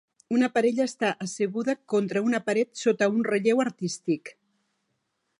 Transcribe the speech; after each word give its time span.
Una 0.35 0.47
parella 0.53 0.85
està 0.91 1.09
asseguda 1.25 1.75
contra 1.93 2.23
una 2.29 2.39
paret, 2.47 2.71
sota 2.85 3.09
un 3.17 3.21
relleu 3.27 3.61
artístic. 3.65 4.33